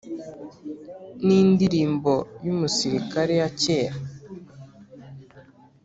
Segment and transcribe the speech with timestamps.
[1.25, 2.13] nindirimbo
[2.45, 3.95] yumusirikare ya kera